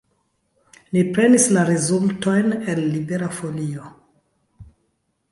Ni 0.95 1.01
prenis 1.17 1.43
la 1.57 1.65
rezultojn 1.67 2.55
el 2.73 2.81
Libera 2.93 3.29
Folio. 3.41 3.91